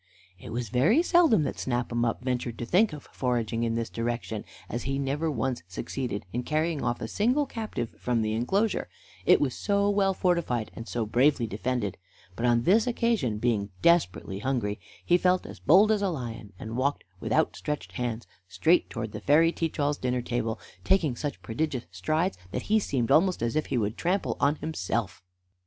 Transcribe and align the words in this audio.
It 0.39 0.49
was 0.49 0.69
very 0.69 1.03
seldom 1.03 1.43
that 1.43 1.59
Snap 1.59 1.91
'em 1.91 2.05
up 2.05 2.23
ventured 2.23 2.57
to 2.57 2.65
think 2.65 2.91
of 2.91 3.03
foraging 3.13 3.61
in 3.61 3.75
this 3.75 3.91
direction, 3.91 4.43
as 4.67 4.81
he 4.85 4.97
never 4.97 5.29
once 5.29 5.61
succeeded 5.67 6.25
in 6.33 6.41
carrying 6.41 6.81
off 6.81 7.01
a 7.01 7.07
single 7.07 7.45
captive 7.45 7.91
from 7.99 8.23
the 8.23 8.33
enclosure, 8.33 8.89
it 9.27 9.39
was 9.39 9.53
so 9.53 9.91
well 9.91 10.15
fortified 10.15 10.71
and 10.75 10.87
so 10.87 11.05
bravely 11.05 11.45
defended; 11.45 11.99
but 12.35 12.47
on 12.47 12.63
this 12.63 12.87
occasion, 12.87 13.37
being 13.37 13.69
desperately 13.83 14.39
hungry, 14.39 14.79
he 15.05 15.19
felt 15.19 15.45
as 15.45 15.59
bold 15.59 15.91
as 15.91 16.01
a 16.01 16.09
lion, 16.09 16.51
and 16.57 16.77
walked, 16.77 17.03
with 17.19 17.31
outstretched 17.31 17.91
hands, 17.91 18.25
straight 18.47 18.89
towards 18.89 19.13
the 19.13 19.21
fairy 19.21 19.51
Teach 19.51 19.79
all's 19.79 19.99
dinner 19.99 20.23
table, 20.23 20.59
taking 20.83 21.15
such 21.15 21.43
prodigious 21.43 21.85
strides 21.91 22.39
that 22.49 22.63
he 22.73 22.79
seemed 22.79 23.11
almost 23.11 23.43
as 23.43 23.55
if 23.55 23.67
he 23.67 23.77
would 23.77 23.97
trample 23.99 24.35
on 24.39 24.55
himself. 24.55 25.21